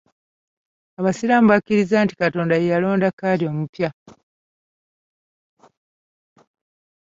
[0.99, 3.89] Abasiraamu bakkiriza nti Katonda ye yalonda Kadhi omupya.